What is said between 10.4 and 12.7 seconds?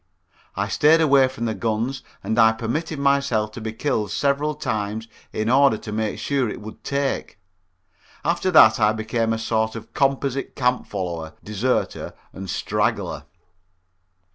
camp follower, deserter and